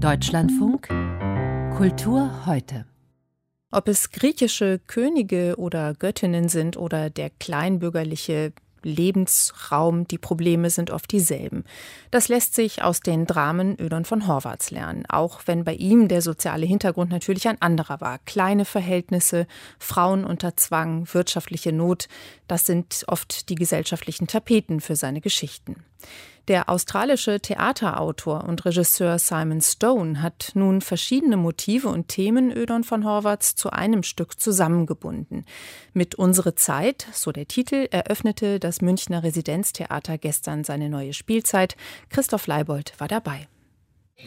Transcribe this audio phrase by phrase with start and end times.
[0.00, 0.88] Deutschlandfunk
[1.74, 2.84] Kultur heute.
[3.70, 11.10] Ob es griechische Könige oder Göttinnen sind oder der kleinbürgerliche Lebensraum, die Probleme sind oft
[11.10, 11.64] dieselben.
[12.10, 16.20] Das lässt sich aus den Dramen Ödon von Horvaths lernen, auch wenn bei ihm der
[16.20, 18.18] soziale Hintergrund natürlich ein anderer war.
[18.26, 19.46] Kleine Verhältnisse,
[19.78, 22.08] Frauen unter Zwang, wirtschaftliche Not,
[22.48, 25.84] das sind oft die gesellschaftlichen Tapeten für seine Geschichten.
[26.48, 33.04] Der australische Theaterautor und Regisseur Simon Stone hat nun verschiedene Motive und Themen Ödon von
[33.04, 35.44] Horvaths zu einem Stück zusammengebunden.
[35.92, 41.76] Mit Unsere Zeit, so der Titel, eröffnete das Münchner Residenztheater gestern seine neue Spielzeit.
[42.10, 43.48] Christoph Leibold war dabei.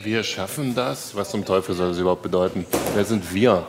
[0.01, 1.15] Wir schaffen das?
[1.15, 2.65] Was zum Teufel soll das überhaupt bedeuten?
[2.95, 3.65] Wer sind wir?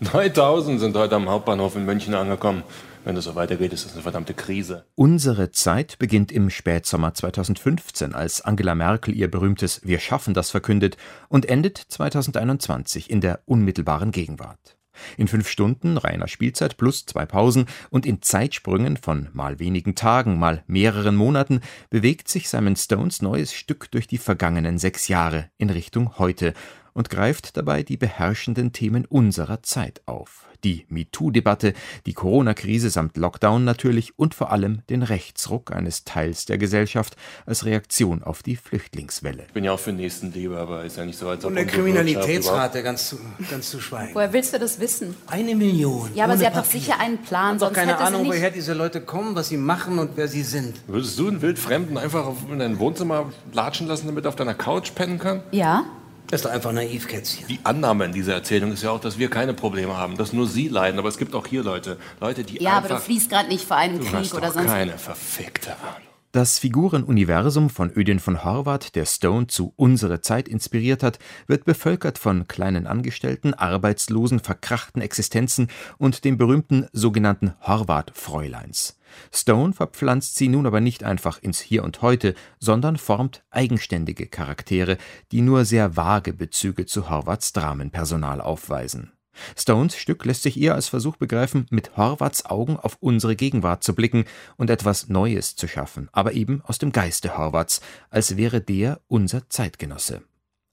[0.00, 2.62] 9000 sind heute am Hauptbahnhof in München angekommen.
[3.04, 4.84] Wenn das so weitergeht, ist das eine verdammte Krise.
[4.94, 10.96] Unsere Zeit beginnt im Spätsommer 2015, als Angela Merkel ihr berühmtes Wir schaffen das verkündet
[11.28, 14.76] und endet 2021 in der unmittelbaren Gegenwart.
[15.16, 20.38] In fünf Stunden reiner Spielzeit plus zwei Pausen und in Zeitsprüngen von mal wenigen Tagen,
[20.38, 25.70] mal mehreren Monaten bewegt sich Simon Stones neues Stück durch die vergangenen sechs Jahre in
[25.70, 26.54] Richtung heute
[26.94, 31.74] und greift dabei die beherrschenden Themen unserer Zeit auf die MeToo-Debatte,
[32.06, 37.64] die Corona-Krise samt Lockdown natürlich und vor allem den Rechtsruck eines Teils der Gesellschaft als
[37.64, 39.44] Reaktion auf die Flüchtlingswelle.
[39.48, 41.66] Ich bin ja auch für Nächstenliebe, aber ist ja nicht so, als ob Und der
[41.66, 43.18] Kriminalitätsrate ganz zu,
[43.50, 44.14] ganz zu schweigen.
[44.14, 45.16] Woher willst du das wissen?
[45.26, 46.10] Eine Million.
[46.14, 47.58] Ja, aber sie hat doch sicher einen Plan.
[47.58, 50.76] Sonst keine Ahnung, woher diese Leute kommen, was sie machen und wer sie sind.
[50.86, 54.94] Würdest du einen Wildfremden einfach in dein Wohnzimmer latschen lassen, damit er auf deiner Couch
[54.94, 55.42] pennen kann?
[55.50, 55.84] Ja.
[56.28, 57.46] Das ist doch einfach naiv, Kätzchen.
[57.46, 60.46] Die Annahme in dieser Erzählung ist ja auch, dass wir keine Probleme haben, dass nur
[60.46, 60.98] Sie leiden.
[60.98, 63.66] Aber es gibt auch hier Leute, Leute, die Ja, einfach, aber du fließt gerade nicht
[63.66, 64.66] vor einem Krieg oder sonst.
[64.66, 66.08] keine verfickte Ahnung.
[66.34, 72.16] Das Figurenuniversum von Ödin von Horvath, der Stone zu Unsere Zeit inspiriert hat, wird bevölkert
[72.16, 78.96] von kleinen Angestellten, arbeitslosen, verkrachten Existenzen und dem berühmten sogenannten Horvath-Fräuleins.
[79.32, 84.98] Stone verpflanzt sie nun aber nicht einfach ins Hier und Heute, sondern formt eigenständige Charaktere,
[85.30, 89.12] die nur sehr vage Bezüge zu Horvaths Dramenpersonal aufweisen
[89.56, 93.94] Stones Stück lässt sich eher als Versuch begreifen, mit Horvaths Augen auf unsere Gegenwart zu
[93.94, 94.24] blicken
[94.56, 97.80] und etwas Neues zu schaffen, aber eben aus dem Geiste Horvaths,
[98.10, 100.22] als wäre der unser Zeitgenosse.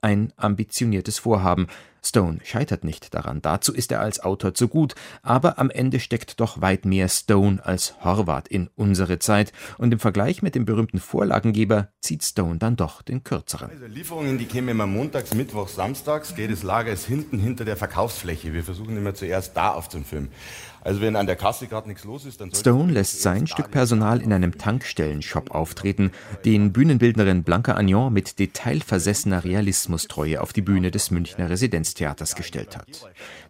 [0.02, 1.68] Ein ambitioniertes Vorhaben,
[2.04, 6.40] Stone scheitert nicht daran, dazu ist er als Autor zu gut, aber am Ende steckt
[6.40, 11.00] doch weit mehr Stone als Horvath in unsere Zeit und im Vergleich mit dem berühmten
[11.00, 13.70] Vorlagengeber zieht Stone dann doch den kürzeren.
[13.70, 17.78] Also Lieferungen, die kämen immer montags, mittwochs, samstags, geht das Lager ist hinten hinter der
[17.78, 18.54] Verkaufsfläche.
[18.54, 20.30] Wir versuchen immer zuerst da aufzufilmen.
[20.81, 24.22] Also wenn an der Kasse gerade nichts los ist, dann Stone lässt sein Stück Personal
[24.22, 26.12] in einem Tankstellenshop auftreten,
[26.46, 31.50] den Bühnenbildnerin Blanca Agnon mit detailversessener Realismustreue auf die Bühne des Münchner
[31.90, 32.88] Residenztheaters gestellt hat.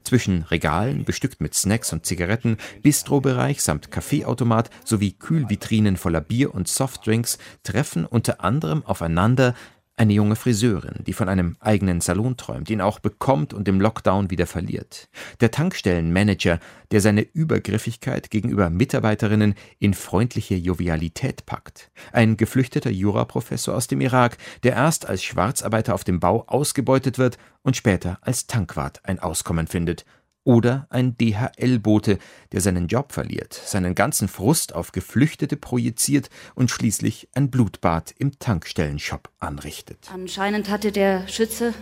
[0.03, 6.67] Zwischen Regalen, bestückt mit Snacks und Zigaretten, Bistrobereich samt Kaffeeautomat sowie Kühlvitrinen voller Bier und
[6.67, 9.53] Softdrinks treffen unter anderem aufeinander
[9.99, 14.31] eine junge Friseurin, die von einem eigenen Salon träumt, ihn auch bekommt und im Lockdown
[14.31, 15.09] wieder verliert.
[15.41, 16.59] Der Tankstellenmanager,
[16.91, 21.91] der seine Übergriffigkeit gegenüber Mitarbeiterinnen in freundliche Jovialität packt.
[22.13, 27.37] Ein geflüchteter Juraprofessor aus dem Irak, der erst als Schwarzarbeiter auf dem Bau ausgebeutet wird
[27.61, 30.05] und später als Tankwart ein Auskommen findet
[30.49, 32.17] oder ein DHL-Bote,
[32.53, 38.39] der seinen Job verliert, seinen ganzen Frust auf Geflüchtete projiziert und schließlich ein Blutbad im
[38.39, 40.09] Tankstellenshop anrichtet.
[40.11, 41.75] Anscheinend hatte der Schütze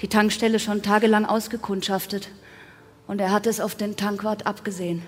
[0.00, 2.30] die Tankstelle schon tagelang ausgekundschaftet
[3.06, 5.02] und er hat es auf den Tankwart abgesehen.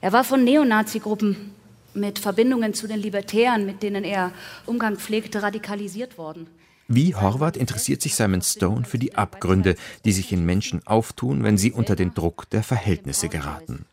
[0.00, 1.52] Er war von Neonazi-Gruppen
[1.94, 4.30] mit Verbindungen zu den Libertären, mit denen er
[4.66, 6.46] Umgang pflegte, radikalisiert worden.
[6.88, 9.74] Wie Horvath interessiert sich Simon Stone für die Abgründe,
[10.04, 13.86] die sich in Menschen auftun, wenn sie unter den Druck der Verhältnisse geraten.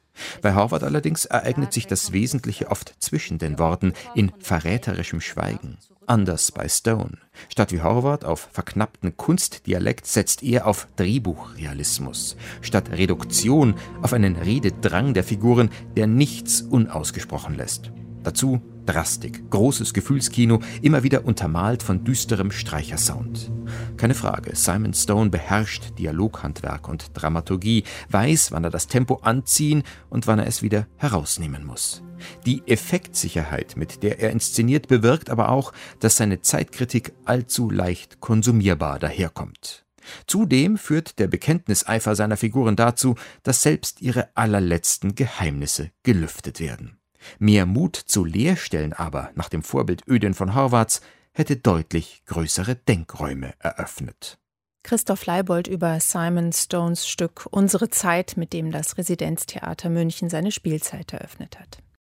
[0.43, 5.77] Bei Horvath allerdings ereignet sich das Wesentliche oft zwischen den Worten, in verräterischem Schweigen.
[6.05, 7.17] Anders bei Stone.
[7.49, 12.35] Statt wie Horvath auf verknappten Kunstdialekt setzt er auf Drehbuchrealismus.
[12.61, 13.73] Statt Reduktion
[14.03, 17.91] auf einen Rededrang der Figuren, der nichts unausgesprochen lässt.
[18.23, 23.51] Dazu Drastik, großes Gefühlskino, immer wieder untermalt von düsterem Streichersound.
[23.97, 30.27] Keine Frage, Simon Stone beherrscht Dialoghandwerk und Dramaturgie, weiß, wann er das Tempo anziehen und
[30.27, 32.03] wann er es wieder herausnehmen muss.
[32.45, 38.99] Die Effektsicherheit, mit der er inszeniert, bewirkt aber auch, dass seine Zeitkritik allzu leicht konsumierbar
[38.99, 39.85] daherkommt.
[40.27, 46.97] Zudem führt der Bekenntniseifer seiner Figuren dazu, dass selbst ihre allerletzten Geheimnisse gelüftet werden.
[47.39, 51.01] Mehr Mut zu Leerstellen aber, nach dem Vorbild Ödin von Horvaths,
[51.33, 54.37] hätte deutlich größere Denkräume eröffnet
[54.83, 61.13] Christoph Leibold über Simon Stones Stück Unsere Zeit, mit dem das Residenztheater München seine Spielzeit
[61.13, 61.77] eröffnet hat.